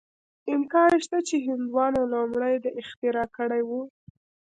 امکان 0.55 0.91
شته 1.03 1.17
چې 1.27 1.35
هندوانو 1.47 2.01
لومړی 2.13 2.53
دا 2.63 2.69
اختراع 2.81 3.27
کړې 3.37 3.61
وه. 3.69 3.81